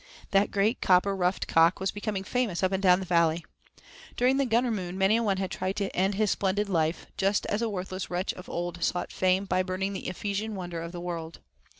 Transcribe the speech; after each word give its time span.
That 0.31 0.49
great 0.49 0.81
copper 0.81 1.15
ruffed 1.15 1.47
cock 1.47 1.79
was 1.79 1.91
becoming 1.91 2.23
famous 2.23 2.63
up 2.63 2.71
and 2.71 2.81
down 2.81 3.01
the 3.01 3.05
valley. 3.05 3.45
During 4.17 4.37
the 4.37 4.47
Gunner 4.47 4.71
Moon 4.71 4.97
many 4.97 5.17
a 5.17 5.21
one 5.21 5.37
had 5.37 5.51
tried 5.51 5.75
to 5.75 5.95
end 5.95 6.15
his 6.15 6.31
splendid 6.31 6.67
life, 6.67 7.05
just 7.17 7.45
as 7.45 7.61
a 7.61 7.69
worthless 7.69 8.09
wretch 8.09 8.33
of 8.33 8.49
old 8.49 8.83
sought 8.83 9.11
fame 9.11 9.45
by 9.45 9.61
burning 9.61 9.93
the 9.93 10.07
Ephesian 10.07 10.55
wonder 10.55 10.81
of 10.81 10.91
the 10.91 10.99
world. 10.99 11.39